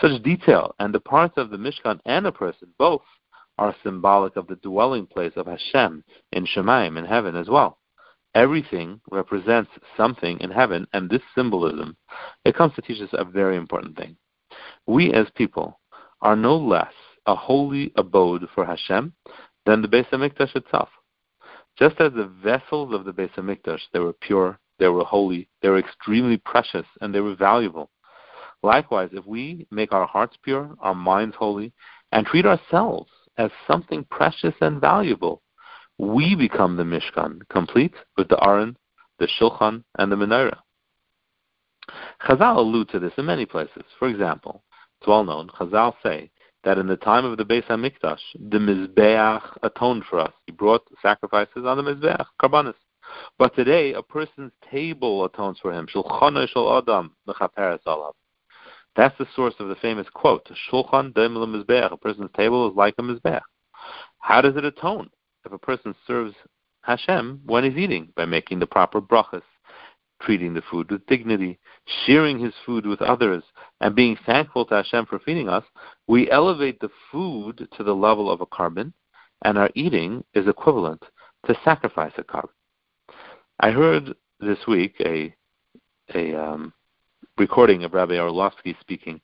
such 0.00 0.22
detail, 0.22 0.74
and 0.80 0.92
the 0.92 1.00
parts 1.00 1.34
of 1.36 1.50
the 1.50 1.56
Mishkan 1.56 2.00
and 2.04 2.26
a 2.26 2.32
person, 2.32 2.68
both, 2.78 3.02
are 3.58 3.76
symbolic 3.84 4.34
of 4.36 4.48
the 4.48 4.56
dwelling 4.56 5.06
place 5.06 5.32
of 5.36 5.46
Hashem 5.46 6.02
in 6.32 6.46
Shemaim, 6.46 6.98
in 6.98 7.04
heaven 7.04 7.36
as 7.36 7.48
well. 7.48 7.78
Everything 8.34 9.00
represents 9.10 9.70
something 9.96 10.40
in 10.40 10.50
heaven, 10.50 10.86
and 10.92 11.10
this 11.10 11.22
symbolism, 11.34 11.96
it 12.44 12.54
comes 12.54 12.74
to 12.74 12.82
teach 12.82 13.02
us 13.02 13.10
a 13.12 13.24
very 13.24 13.56
important 13.56 13.96
thing. 13.96 14.16
We 14.86 15.12
as 15.12 15.26
people 15.34 15.78
are 16.22 16.36
no 16.36 16.56
less 16.56 16.92
a 17.26 17.34
holy 17.34 17.92
abode 17.96 18.48
for 18.54 18.64
Hashem 18.64 19.12
than 19.66 19.82
the 19.82 19.88
Beis 19.88 20.08
Hamikdash 20.08 20.56
itself. 20.56 20.88
Just 21.78 22.00
as 22.00 22.12
the 22.12 22.32
vessels 22.42 22.94
of 22.94 23.04
the 23.04 23.12
Beis 23.12 23.32
Hamikdash, 23.34 23.80
they 23.92 23.98
were 23.98 24.12
pure, 24.12 24.58
they 24.78 24.88
were 24.88 25.04
holy, 25.04 25.48
they 25.60 25.68
were 25.68 25.78
extremely 25.78 26.36
precious, 26.38 26.86
and 27.00 27.14
they 27.14 27.20
were 27.20 27.36
valuable. 27.36 27.90
Likewise, 28.62 29.10
if 29.12 29.26
we 29.26 29.66
make 29.70 29.92
our 29.92 30.06
hearts 30.06 30.36
pure, 30.42 30.74
our 30.80 30.94
minds 30.94 31.36
holy, 31.36 31.72
and 32.12 32.26
treat 32.26 32.46
ourselves 32.46 33.10
as 33.36 33.50
something 33.66 34.04
precious 34.10 34.54
and 34.60 34.80
valuable, 34.80 35.41
we 36.02 36.34
become 36.34 36.76
the 36.76 36.82
Mishkan, 36.82 37.48
complete 37.48 37.94
with 38.16 38.28
the 38.28 38.44
Aron, 38.44 38.76
the 39.20 39.28
Shulchan, 39.40 39.84
and 39.98 40.10
the 40.10 40.16
Menorah. 40.16 40.58
Chazal 42.26 42.56
allude 42.56 42.88
to 42.88 42.98
this 42.98 43.12
in 43.18 43.26
many 43.26 43.46
places. 43.46 43.84
For 44.00 44.08
example, 44.08 44.64
it's 44.98 45.06
well 45.06 45.22
known, 45.22 45.48
Chazal 45.50 45.94
say 46.02 46.28
that 46.64 46.76
in 46.76 46.88
the 46.88 46.96
time 46.96 47.24
of 47.24 47.36
the 47.36 47.44
Beis 47.44 47.64
Hamikdash, 47.66 48.18
the 48.34 48.58
Mizbeach 48.58 49.42
atoned 49.62 50.02
for 50.10 50.18
us. 50.18 50.32
He 50.46 50.52
brought 50.52 50.82
sacrifices 51.00 51.64
on 51.64 51.76
the 51.76 51.84
Mizbeach, 51.84 52.26
Karbanis. 52.42 52.74
But 53.38 53.54
today, 53.54 53.92
a 53.92 54.02
person's 54.02 54.52
table 54.72 55.24
atones 55.24 55.60
for 55.62 55.72
him. 55.72 55.86
Shulchan 55.86 56.48
shel 56.48 56.78
Adam, 56.78 57.14
alav. 57.28 58.12
That's 58.96 59.16
the 59.18 59.26
source 59.36 59.54
of 59.60 59.68
the 59.68 59.76
famous 59.76 60.08
quote, 60.12 60.50
Shulchan 60.68 61.14
dem 61.14 61.34
mizbeach. 61.34 61.92
A 61.92 61.96
person's 61.96 62.30
table 62.36 62.68
is 62.68 62.76
like 62.76 62.94
a 62.98 63.02
mizbeach. 63.02 63.42
How 64.18 64.40
does 64.40 64.56
it 64.56 64.64
atone? 64.64 65.08
If 65.52 65.56
a 65.56 65.66
person 65.66 65.94
serves 66.06 66.34
Hashem 66.80 67.42
when 67.44 67.64
he's 67.64 67.76
eating, 67.76 68.08
by 68.16 68.24
making 68.24 68.58
the 68.58 68.66
proper 68.66 69.02
brachas, 69.02 69.42
treating 70.22 70.54
the 70.54 70.62
food 70.70 70.90
with 70.90 71.04
dignity, 71.04 71.58
sharing 72.06 72.38
his 72.38 72.54
food 72.64 72.86
with 72.86 73.02
others, 73.02 73.42
and 73.82 73.94
being 73.94 74.16
thankful 74.24 74.64
to 74.64 74.76
Hashem 74.76 75.04
for 75.04 75.18
feeding 75.18 75.50
us, 75.50 75.64
we 76.06 76.30
elevate 76.30 76.80
the 76.80 76.88
food 77.10 77.68
to 77.76 77.84
the 77.84 77.92
level 77.94 78.30
of 78.30 78.40
a 78.40 78.46
korban, 78.46 78.94
and 79.44 79.58
our 79.58 79.68
eating 79.74 80.24
is 80.32 80.48
equivalent 80.48 81.02
to 81.46 81.54
sacrifice 81.62 82.12
a 82.16 82.22
korban. 82.22 82.48
I 83.60 83.72
heard 83.72 84.14
this 84.40 84.66
week 84.66 84.94
a 85.00 85.34
a 86.14 86.34
um, 86.34 86.72
recording 87.36 87.84
of 87.84 87.92
Rabbi 87.92 88.16
Orlovsky 88.16 88.74
speaking, 88.80 89.20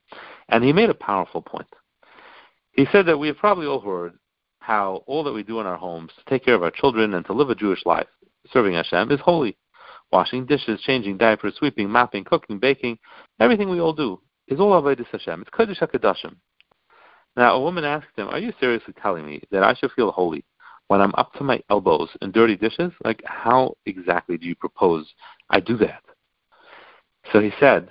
and 0.50 0.62
he 0.62 0.74
made 0.74 0.90
a 0.90 0.94
powerful 0.94 1.40
point. 1.40 1.72
He 2.72 2.86
said 2.92 3.06
that 3.06 3.16
we 3.16 3.28
have 3.28 3.38
probably 3.38 3.66
all 3.66 3.80
heard 3.80 4.18
how 4.68 5.02
all 5.06 5.24
that 5.24 5.32
we 5.32 5.42
do 5.42 5.60
in 5.60 5.66
our 5.66 5.78
homes 5.78 6.10
to 6.18 6.30
take 6.30 6.44
care 6.44 6.54
of 6.54 6.62
our 6.62 6.70
children 6.70 7.14
and 7.14 7.24
to 7.24 7.32
live 7.32 7.48
a 7.48 7.54
Jewish 7.54 7.86
life, 7.86 8.06
serving 8.52 8.74
Hashem, 8.74 9.10
is 9.10 9.18
holy. 9.18 9.56
Washing 10.12 10.44
dishes, 10.44 10.78
changing 10.82 11.16
diapers, 11.16 11.54
sweeping, 11.56 11.88
mopping, 11.88 12.22
cooking, 12.22 12.58
baking, 12.58 12.98
everything 13.40 13.70
we 13.70 13.80
all 13.80 13.94
do 13.94 14.20
is 14.46 14.60
all 14.60 14.80
Avodah 14.80 15.06
Hashem. 15.10 15.40
It's 15.40 15.50
Kodesh 15.50 15.80
HaKadoshim. 15.80 16.36
Now, 17.34 17.54
a 17.54 17.60
woman 17.60 17.84
asked 17.84 18.08
him, 18.14 18.28
Are 18.28 18.38
you 18.38 18.52
seriously 18.60 18.92
telling 19.00 19.24
me 19.24 19.40
that 19.50 19.62
I 19.62 19.72
should 19.72 19.92
feel 19.92 20.10
holy 20.10 20.44
when 20.88 21.00
I'm 21.00 21.14
up 21.16 21.32
to 21.34 21.44
my 21.44 21.62
elbows 21.70 22.10
in 22.20 22.30
dirty 22.30 22.56
dishes? 22.56 22.92
Like, 23.04 23.22
how 23.24 23.74
exactly 23.86 24.36
do 24.36 24.46
you 24.46 24.54
propose 24.54 25.06
I 25.48 25.60
do 25.60 25.78
that? 25.78 26.02
So 27.32 27.40
he 27.40 27.52
said, 27.58 27.88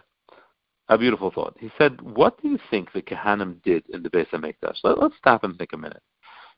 a 0.89 0.97
beautiful 0.97 1.31
thought. 1.31 1.55
He 1.59 1.71
said, 1.77 1.99
What 2.01 2.41
do 2.41 2.49
you 2.49 2.59
think 2.69 2.93
the 2.93 3.01
Kahanim 3.01 3.61
did 3.63 3.83
in 3.89 4.03
the 4.03 4.09
Beis 4.09 4.29
HaMikdash? 4.29 4.77
Let, 4.83 4.99
let's 4.99 5.17
stop 5.17 5.43
and 5.43 5.57
think 5.57 5.73
a 5.73 5.77
minute. 5.77 6.01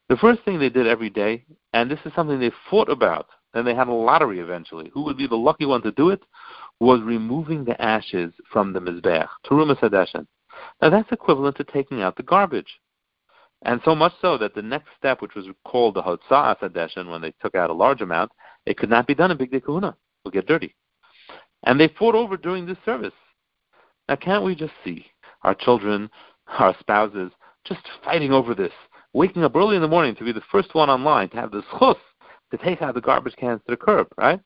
The 0.10 0.18
first 0.18 0.44
thing 0.44 0.58
they 0.58 0.70
did 0.70 0.88
every 0.88 1.12
day, 1.12 1.46
and 1.74 1.90
this 1.90 2.00
is 2.04 2.12
something 2.16 2.40
they 2.40 2.52
fought 2.70 2.90
about, 2.90 3.28
and 3.54 3.66
they 3.66 3.76
had 3.76 3.88
a 3.88 3.94
lottery 3.94 4.40
eventually, 4.40 4.90
who 4.92 5.04
would 5.04 5.18
be 5.18 5.28
the 5.28 5.36
lucky 5.36 5.66
one 5.66 5.84
to 5.84 5.92
do 5.92 6.10
it, 6.10 6.22
was 6.80 7.02
removing 7.02 7.64
the 7.64 7.80
ashes 7.80 8.34
from 8.52 8.74
the 8.74 8.80
Mizbeach, 8.80 9.28
Terumas 9.46 9.80
Hadeshin. 9.80 10.26
Now 10.82 10.90
that's 10.90 11.12
equivalent 11.12 11.58
to 11.58 11.64
taking 11.64 12.02
out 12.02 12.16
the 12.16 12.24
garbage. 12.24 12.80
And 13.64 13.82
so 13.86 13.94
much 13.94 14.14
so 14.22 14.38
that 14.38 14.56
the 14.56 14.62
next 14.62 14.88
step, 14.98 15.22
which 15.22 15.36
was 15.36 15.46
called 15.66 15.94
the 15.94 16.02
Hotza'as 16.02 16.60
Hadeshin, 16.60 17.12
when 17.12 17.22
they 17.22 17.34
took 17.42 17.56
out 17.56 17.70
a 17.70 17.74
large 17.74 18.02
amount, 18.02 18.32
it 18.66 18.78
could 18.78 18.90
not 18.90 19.06
be 19.06 19.14
done 19.14 19.32
in 19.32 19.38
Bigdei 19.38 19.62
Kehuna. 19.62 19.90
It 19.90 19.96
will 20.24 20.32
get 20.32 20.48
dirty. 20.48 20.76
And 21.64 21.80
they 21.80 21.90
fought 22.00 22.16
over 22.16 22.38
during 22.38 22.66
this 22.66 22.78
service. 22.86 23.14
Now, 24.08 24.16
can't 24.16 24.46
we 24.46 24.56
just 24.56 24.74
see 24.84 25.06
our 25.44 25.54
children, 25.54 26.10
our 26.48 26.76
spouses, 26.80 27.32
just 27.66 27.82
fighting 28.04 28.32
over 28.32 28.56
this, 28.56 28.72
waking 29.14 29.44
up 29.44 29.56
early 29.56 29.76
in 29.76 29.82
the 29.82 29.88
morning 29.88 30.16
to 30.16 30.24
be 30.24 30.32
the 30.32 30.42
first 30.52 30.74
one 30.76 30.90
online 30.90 31.30
to 31.30 31.38
have 31.38 31.52
this 31.52 31.64
chus 31.78 31.98
to 32.52 32.58
take 32.58 32.82
out 32.82 32.96
the 32.96 33.02
garbage 33.02 33.36
cans 33.36 33.62
to 33.66 33.72
the 33.72 33.78
curb, 33.78 34.08
right? 34.18 34.40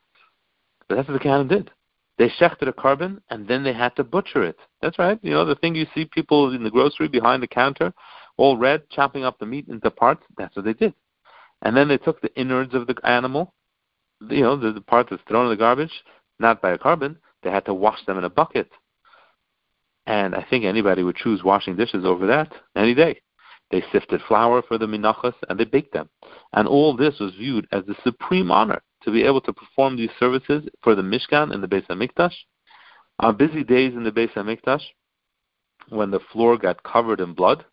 But 0.87 0.95
that's 0.95 1.07
what 1.07 1.21
the 1.21 1.27
Kahanim 1.27 1.49
did. 1.49 1.71
They 2.17 2.29
shechted 2.29 2.67
a 2.67 2.73
korban 2.73 3.19
and 3.29 3.47
then 3.47 3.63
they 3.63 3.73
had 3.73 3.95
to 3.95 4.03
butcher 4.03 4.43
it. 4.43 4.57
That's 4.81 4.99
right. 4.99 5.17
You 5.21 5.31
know, 5.31 5.45
the 5.45 5.55
thing 5.55 5.75
you 5.75 5.87
see 5.95 6.05
people 6.05 6.53
in 6.53 6.63
the 6.63 6.69
grocery 6.69 7.07
behind 7.07 7.41
the 7.41 7.47
counter, 7.47 7.93
all 8.37 8.57
red, 8.57 8.89
chopping 8.89 9.23
up 9.23 9.39
the 9.39 9.45
meat 9.45 9.67
into 9.67 9.89
parts, 9.89 10.23
that's 10.37 10.55
what 10.55 10.65
they 10.65 10.73
did. 10.73 10.93
And 11.61 11.75
then 11.75 11.87
they 11.87 11.97
took 11.97 12.21
the 12.21 12.33
innards 12.39 12.73
of 12.73 12.87
the 12.87 12.95
animal, 13.03 13.53
you 14.29 14.41
know, 14.41 14.57
the, 14.57 14.71
the 14.71 14.81
part 14.81 15.07
that's 15.09 15.23
thrown 15.27 15.45
in 15.45 15.51
the 15.51 15.57
garbage, 15.57 16.03
not 16.39 16.61
by 16.61 16.71
a 16.71 16.77
korban, 16.77 17.17
they 17.41 17.49
had 17.49 17.65
to 17.65 17.73
wash 17.73 18.05
them 18.05 18.17
in 18.17 18.23
a 18.23 18.29
bucket 18.29 18.69
and 20.05 20.35
I 20.35 20.45
think 20.49 20.65
anybody 20.65 21.03
would 21.03 21.15
choose 21.15 21.43
washing 21.43 21.75
dishes 21.75 22.05
over 22.05 22.27
that 22.27 22.51
any 22.75 22.93
day. 22.93 23.21
They 23.71 23.83
sifted 23.91 24.21
flour 24.27 24.61
for 24.61 24.77
the 24.77 24.85
minachas 24.85 25.33
and 25.49 25.59
they 25.59 25.65
baked 25.65 25.93
them. 25.93 26.09
And 26.53 26.67
all 26.67 26.95
this 26.95 27.19
was 27.19 27.33
viewed 27.33 27.67
as 27.71 27.83
the 27.85 27.95
supreme 28.03 28.51
honor 28.51 28.81
to 29.03 29.11
be 29.11 29.23
able 29.23 29.41
to 29.41 29.53
perform 29.53 29.97
these 29.97 30.11
services 30.19 30.63
for 30.83 30.95
the 30.95 31.01
Mishkan 31.01 31.53
and 31.53 31.63
the 31.63 31.67
Beis 31.67 31.87
HaMikdash. 31.87 32.35
On 33.19 33.35
busy 33.35 33.63
days 33.63 33.93
in 33.93 34.03
the 34.03 34.11
Beis 34.11 34.33
HaMikdash, 34.33 34.83
when 35.89 36.11
the 36.11 36.19
floor 36.31 36.57
got 36.57 36.83
covered 36.83 37.19
in 37.19 37.33
blood, 37.33 37.65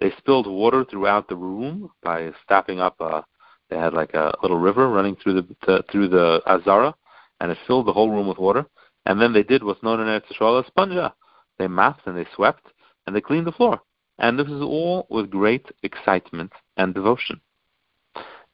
they 0.00 0.12
spilled 0.18 0.46
water 0.46 0.84
throughout 0.84 1.28
the 1.28 1.36
room 1.36 1.90
by 2.02 2.30
stopping 2.44 2.80
up 2.80 3.00
a, 3.00 3.24
they 3.70 3.76
had 3.76 3.94
like 3.94 4.14
a 4.14 4.32
little 4.42 4.58
river 4.58 4.88
running 4.88 5.16
through 5.16 5.42
the 5.66 5.84
through 5.90 6.08
the 6.08 6.40
Azara, 6.46 6.94
and 7.40 7.50
it 7.50 7.58
filled 7.66 7.86
the 7.86 7.92
whole 7.92 8.10
room 8.10 8.28
with 8.28 8.38
water. 8.38 8.66
And 9.06 9.20
then 9.20 9.32
they 9.32 9.42
did 9.42 9.62
what's 9.62 9.82
known 9.82 10.00
in 10.00 10.06
Eretz 10.06 10.26
Yisrael 10.30 10.62
as 10.62 10.70
spanja. 10.70 11.12
They 11.58 11.66
mopped 11.66 12.06
and 12.06 12.16
they 12.16 12.26
swept 12.34 12.66
and 13.06 13.16
they 13.16 13.20
cleaned 13.20 13.46
the 13.46 13.52
floor. 13.52 13.80
And 14.18 14.38
this 14.38 14.48
is 14.48 14.62
all 14.62 15.06
with 15.10 15.30
great 15.30 15.66
excitement 15.82 16.52
and 16.76 16.94
devotion. 16.94 17.40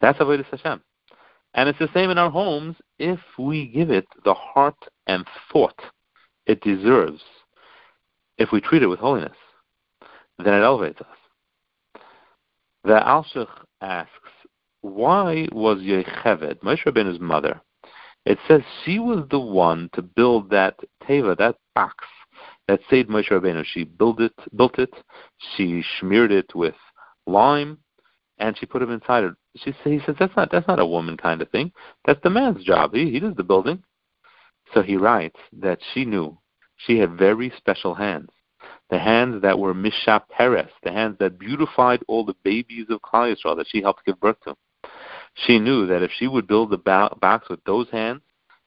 That's 0.00 0.18
Avodah 0.18 0.44
Hashem. 0.44 0.82
And 1.54 1.68
it's 1.68 1.78
the 1.78 1.88
same 1.94 2.10
in 2.10 2.18
our 2.18 2.30
homes 2.30 2.76
if 2.98 3.20
we 3.38 3.68
give 3.68 3.90
it 3.90 4.06
the 4.24 4.34
heart 4.34 4.76
and 5.06 5.24
thought 5.52 5.80
it 6.46 6.60
deserves. 6.60 7.22
If 8.36 8.50
we 8.52 8.60
treat 8.60 8.82
it 8.82 8.88
with 8.88 8.98
holiness, 8.98 9.36
then 10.38 10.54
it 10.54 10.64
elevates 10.64 11.00
us. 11.00 12.00
The 12.82 13.00
Alshich 13.00 13.48
asks, 13.80 14.10
why 14.82 15.48
was 15.52 15.78
Yocheved, 15.78 16.60
Moshe 16.60 16.84
Rabbeinu's 16.84 17.20
mother, 17.20 17.60
it 18.26 18.38
says 18.46 18.62
she 18.84 18.98
was 18.98 19.24
the 19.30 19.38
one 19.38 19.88
to 19.94 20.02
build 20.02 20.50
that 20.50 20.78
teva, 21.02 21.36
that 21.38 21.56
box 21.74 22.04
that 22.68 22.80
saved 22.88 23.10
Moshe 23.10 23.30
Rabbeinu. 23.30 23.64
She 23.64 23.84
built 23.84 24.20
it, 24.20 24.32
built 24.56 24.78
it, 24.78 24.92
she 25.56 25.84
smeared 26.00 26.32
it 26.32 26.54
with 26.54 26.74
lime, 27.26 27.78
and 28.38 28.56
she 28.58 28.66
put 28.66 28.82
him 28.82 28.90
inside 28.90 29.24
it. 29.24 29.34
She 29.56 29.72
he 29.84 30.00
says 30.04 30.16
that's 30.18 30.36
not 30.36 30.50
that's 30.50 30.68
not 30.68 30.80
a 30.80 30.86
woman 30.86 31.16
kind 31.16 31.40
of 31.42 31.50
thing. 31.50 31.72
That's 32.06 32.20
the 32.22 32.30
man's 32.30 32.64
job. 32.64 32.94
He 32.94 33.10
he 33.10 33.20
does 33.20 33.34
the 33.36 33.44
building. 33.44 33.82
So 34.72 34.82
he 34.82 34.96
writes 34.96 35.38
that 35.52 35.78
she 35.92 36.04
knew 36.04 36.38
she 36.76 36.98
had 36.98 37.16
very 37.16 37.52
special 37.56 37.94
hands, 37.94 38.30
the 38.90 38.98
hands 38.98 39.42
that 39.42 39.58
were 39.58 39.74
Mishap 39.74 40.28
Peres, 40.30 40.70
the 40.82 40.90
hands 40.90 41.16
that 41.20 41.38
beautified 41.38 42.02
all 42.08 42.24
the 42.24 42.36
babies 42.42 42.86
of 42.90 43.02
Klal 43.02 43.34
Yisrael 43.34 43.56
that 43.56 43.68
she 43.68 43.82
helped 43.82 44.04
give 44.04 44.18
birth 44.18 44.40
to. 44.44 44.56
She 45.34 45.58
knew 45.58 45.86
that 45.86 46.02
if 46.02 46.10
she 46.12 46.26
would 46.26 46.46
build 46.46 46.70
the 46.70 46.78
box 46.78 47.48
with 47.48 47.62
those 47.64 47.88
hands, 47.90 48.22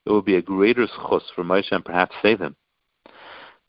it 0.06 0.12
would 0.12 0.24
be 0.24 0.36
a 0.36 0.42
greater 0.42 0.86
schus 0.86 1.22
for 1.34 1.44
Moshe 1.44 1.72
and 1.72 1.84
perhaps 1.84 2.14
save 2.22 2.40
him. 2.40 2.56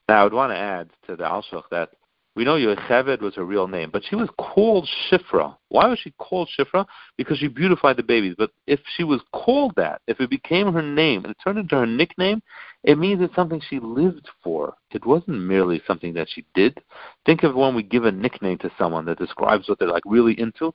Now, 0.10 0.22
I 0.22 0.24
would 0.24 0.34
want 0.34 0.52
to 0.52 0.58
add 0.58 0.90
to 1.06 1.16
the 1.16 1.24
Alshich 1.24 1.70
that 1.70 1.92
we 2.36 2.44
know 2.44 2.56
Yocheved 2.56 3.22
was 3.22 3.36
her 3.36 3.46
real 3.46 3.68
name, 3.68 3.92
but 3.94 4.02
she 4.04 4.16
was 4.16 4.28
called 4.40 4.90
Shifra. 5.08 5.56
Why 5.68 5.88
was 5.88 6.00
she 6.00 6.10
called 6.18 6.50
Shifra? 6.58 6.88
Because 7.16 7.38
she 7.38 7.48
beautified 7.48 7.96
the 7.96 8.02
babies. 8.02 8.34
But 8.36 8.50
if 8.66 8.80
she 8.98 9.04
was 9.04 9.22
called 9.34 9.74
that, 9.76 10.02
if 10.08 10.20
it 10.20 10.32
became 10.32 10.74
her 10.74 10.82
name 10.82 11.26
and 11.26 11.32
it 11.32 11.38
turned 11.44 11.60
into 11.60 11.76
her 11.76 11.86
nickname, 11.86 12.42
it 12.84 12.98
means 12.98 13.22
it's 13.22 13.36
something 13.36 13.62
she 13.70 13.80
lived 13.80 14.28
for. 14.44 14.74
It 14.90 15.06
wasn't 15.06 15.42
merely 15.42 15.80
something 15.86 16.16
that 16.16 16.28
she 16.28 16.44
did. 16.56 16.82
Think 17.28 17.44
of 17.44 17.54
when 17.54 17.76
we 17.76 17.84
give 17.84 18.06
a 18.06 18.12
nickname 18.12 18.58
to 18.60 18.72
someone 18.80 19.06
that 19.06 19.20
describes 19.20 19.70
what 19.70 19.78
they're 19.78 19.92
like 19.92 20.02
really 20.08 20.34
into. 20.40 20.74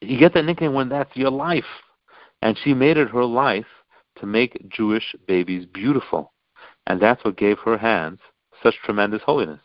You 0.00 0.20
get 0.20 0.34
that 0.34 0.44
nickname 0.44 0.74
when 0.74 0.88
that's 0.88 1.16
your 1.16 1.32
life. 1.32 1.64
And 2.42 2.56
she 2.62 2.74
made 2.74 2.96
it 2.96 3.08
her 3.08 3.24
life 3.24 3.66
to 4.20 4.26
make 4.26 4.68
Jewish 4.68 5.16
babies 5.26 5.66
beautiful 5.66 6.32
and 6.90 7.00
that's 7.00 7.24
what 7.24 7.36
gave 7.36 7.56
her 7.60 7.78
hands 7.78 8.18
such 8.64 8.74
tremendous 8.84 9.22
holiness. 9.22 9.60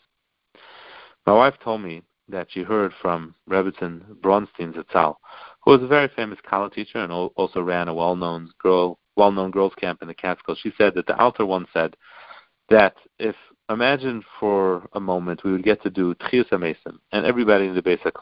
My 1.25 1.33
wife 1.33 1.55
told 1.63 1.81
me 1.81 2.03
that 2.29 2.47
she 2.51 2.61
heard 2.61 2.93
from 3.01 3.33
Rebbetzin 3.49 4.01
Bronstein 4.21 4.75
Zatzal, 4.75 5.15
who 5.63 5.71
was 5.71 5.81
a 5.81 5.87
very 5.87 6.07
famous 6.15 6.37
college 6.47 6.73
teacher 6.73 6.99
and 6.99 7.11
also 7.11 7.61
ran 7.61 7.87
a 7.87 7.95
well-known 7.95 8.51
girl, 8.59 8.99
well-known 9.15 9.49
girls' 9.49 9.73
camp 9.75 10.03
in 10.03 10.07
the 10.07 10.13
Catskills. 10.13 10.59
She 10.61 10.71
said 10.77 10.93
that 10.93 11.07
the 11.07 11.17
Alter 11.17 11.47
once 11.47 11.67
said 11.73 11.95
that 12.69 12.95
if 13.17 13.35
imagine 13.71 14.23
for 14.39 14.87
a 14.93 14.99
moment 14.99 15.43
we 15.43 15.51
would 15.51 15.63
get 15.63 15.81
to 15.81 15.89
do 15.89 16.13
Tchias 16.15 16.49
Meisim 16.51 16.99
and 17.11 17.25
everybody 17.25 17.65
in 17.65 17.73
the 17.73 17.81
base 17.81 17.99
of 18.05 18.13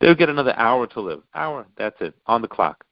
they 0.00 0.06
would 0.06 0.18
get 0.18 0.28
another 0.28 0.54
hour 0.56 0.86
to 0.86 1.00
live. 1.00 1.22
Hour, 1.34 1.66
that's 1.76 2.00
it, 2.00 2.14
on 2.26 2.42
the 2.42 2.48
clock. 2.48 2.84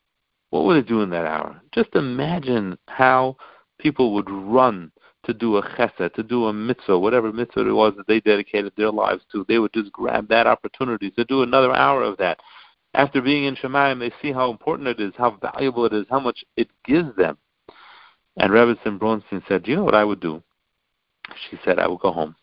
what 0.50 0.64
would 0.64 0.82
they 0.82 0.88
do 0.88 1.02
in 1.02 1.11
that 1.11 1.26
hour? 1.26 1.61
Just 1.73 1.94
imagine 1.94 2.76
how 2.88 3.37
people 3.81 4.15
would 4.15 4.31
run 4.31 4.93
to 5.25 5.35
do 5.35 5.57
a 5.57 5.63
chesed, 5.63 6.15
to 6.15 6.23
do 6.23 6.47
a 6.47 6.53
mitzvah, 6.53 6.99
whatever 6.99 7.33
mitzvah 7.33 7.69
it 7.69 7.73
was 7.73 7.95
that 7.97 8.07
they 8.07 8.21
dedicated 8.21 8.73
their 8.77 8.91
lives 8.91 9.23
to. 9.33 9.45
They 9.49 9.59
would 9.59 9.73
just 9.73 9.93
grab 9.93 10.29
that 10.29 10.47
opportunity 10.47 11.11
to 11.13 11.25
do 11.25 11.43
another 11.43 11.75
hour 11.75 12.03
of 12.03 12.17
that. 12.19 12.39
After 12.95 13.21
being 13.21 13.45
in 13.45 13.57
Shemayim, 13.57 14.01
they 14.01 14.13
see 14.21 14.33
how 14.33 14.51
important 14.51 14.89
it 14.89 15.01
is, 15.01 15.13
how 15.17 15.39
valuable 15.41 15.85
it 15.85 15.93
is, 15.93 16.07
how 16.11 16.21
much 16.21 16.45
it 16.57 16.69
gives 16.85 17.15
them. 17.17 17.39
And 18.37 18.51
Rebbetzin 18.51 18.99
Bronstein 18.99 19.47
said, 19.47 19.63
Do 19.63 19.71
you 19.71 19.77
know 19.77 19.85
what 19.85 19.95
I 19.95 20.05
would 20.05 20.21
do? 20.21 20.43
She 21.49 21.59
said, 21.65 21.79
I 21.79 21.87
would 21.87 22.01
go 22.01 22.13
home. 22.13 22.35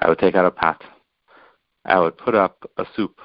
I 0.00 0.08
would 0.08 0.18
take 0.18 0.34
out 0.34 0.46
a 0.46 0.50
pot. 0.50 0.82
I 1.84 1.98
would 2.00 2.16
put 2.16 2.34
up 2.34 2.70
a 2.76 2.84
soup 2.96 3.18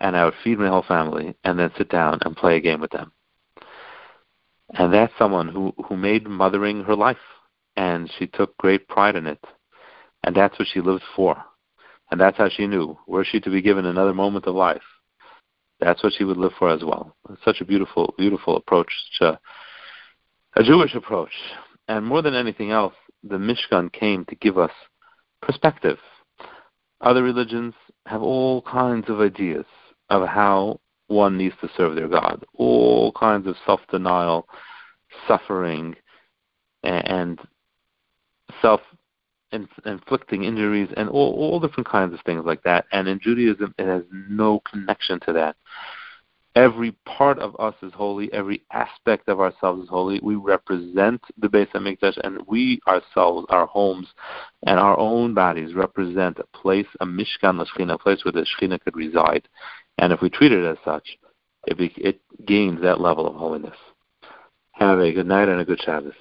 and 0.00 0.16
I 0.16 0.24
would 0.24 0.34
feed 0.42 0.58
my 0.58 0.68
whole 0.68 0.84
family 0.86 1.34
and 1.44 1.58
then 1.58 1.70
sit 1.76 1.90
down 1.90 2.20
and 2.24 2.36
play 2.36 2.56
a 2.56 2.60
game 2.60 2.80
with 2.80 2.90
them. 2.90 3.12
And 4.72 4.92
that's 4.92 5.12
someone 5.18 5.48
who, 5.48 5.72
who 5.86 5.96
made 5.96 6.26
mothering 6.26 6.84
her 6.84 6.96
life 6.96 7.18
and 7.76 8.10
she 8.18 8.26
took 8.26 8.56
great 8.56 8.88
pride 8.88 9.16
in 9.16 9.26
it. 9.26 9.42
And 10.24 10.34
that's 10.34 10.58
what 10.58 10.68
she 10.72 10.80
lived 10.80 11.02
for. 11.14 11.36
And 12.10 12.20
that's 12.20 12.38
how 12.38 12.48
she 12.48 12.66
knew, 12.66 12.98
were 13.06 13.24
she 13.24 13.40
to 13.40 13.50
be 13.50 13.62
given 13.62 13.86
another 13.86 14.14
moment 14.14 14.46
of 14.46 14.54
life, 14.54 14.82
that's 15.80 16.02
what 16.02 16.12
she 16.16 16.24
would 16.24 16.36
live 16.36 16.52
for 16.58 16.70
as 16.70 16.82
well. 16.82 17.14
It's 17.30 17.44
such 17.44 17.60
a 17.60 17.64
beautiful, 17.64 18.14
beautiful 18.16 18.56
approach, 18.56 18.90
such 19.18 19.26
a, 20.56 20.60
a 20.60 20.62
Jewish 20.62 20.94
approach. 20.94 21.32
And 21.88 22.06
more 22.06 22.22
than 22.22 22.34
anything 22.34 22.70
else, 22.70 22.94
the 23.22 23.36
Mishkan 23.36 23.92
came 23.92 24.24
to 24.26 24.34
give 24.36 24.58
us 24.58 24.70
perspective. 25.42 25.98
Other 27.00 27.22
religions 27.22 27.74
have 28.06 28.22
all 28.22 28.62
kinds 28.62 29.08
of 29.08 29.20
ideas 29.20 29.66
of 30.08 30.28
how 30.28 30.80
one 31.08 31.36
needs 31.36 31.54
to 31.60 31.68
serve 31.76 31.94
their 31.94 32.08
God, 32.08 32.44
all 32.54 33.12
kinds 33.12 33.46
of 33.46 33.56
self 33.66 33.80
denial, 33.90 34.48
suffering, 35.28 35.94
and 36.82 37.38
self 38.60 38.80
inflicting 39.84 40.44
injuries 40.44 40.88
and 40.96 41.08
all, 41.08 41.32
all 41.34 41.60
different 41.60 41.88
kinds 41.88 42.12
of 42.12 42.20
things 42.26 42.44
like 42.44 42.62
that. 42.64 42.86
And 42.92 43.06
in 43.06 43.20
Judaism, 43.20 43.74
it 43.78 43.86
has 43.86 44.02
no 44.12 44.60
connection 44.70 45.20
to 45.20 45.32
that. 45.32 45.56
Every 46.54 46.92
part 47.04 47.40
of 47.40 47.56
us 47.58 47.74
is 47.82 47.92
holy. 47.92 48.32
Every 48.32 48.62
aspect 48.72 49.28
of 49.28 49.40
ourselves 49.40 49.82
is 49.82 49.88
holy. 49.88 50.20
We 50.22 50.36
represent 50.36 51.20
the 51.36 51.48
Beis 51.48 51.68
Hamikdash, 51.72 52.16
and 52.22 52.38
we 52.46 52.80
ourselves, 52.86 53.46
our 53.50 53.66
homes, 53.66 54.06
and 54.64 54.78
our 54.78 54.96
own 54.98 55.34
bodies 55.34 55.74
represent 55.74 56.38
a 56.38 56.56
place, 56.56 56.86
a 57.00 57.06
Mishkan 57.06 57.64
Shechina, 57.64 57.94
a 57.94 57.98
place 57.98 58.24
where 58.24 58.32
the 58.32 58.46
Shechina 58.46 58.80
could 58.80 58.94
reside. 58.94 59.48
And 59.98 60.12
if 60.12 60.20
we 60.20 60.30
treat 60.30 60.52
it 60.52 60.64
as 60.64 60.78
such, 60.84 61.18
it, 61.66 61.76
it 61.96 62.20
gains 62.46 62.80
that 62.82 63.00
level 63.00 63.26
of 63.26 63.34
holiness. 63.34 63.76
Have 64.72 65.00
a 65.00 65.12
good 65.12 65.26
night 65.26 65.48
and 65.48 65.60
a 65.60 65.64
good 65.64 65.80
Shabbos. 65.84 66.14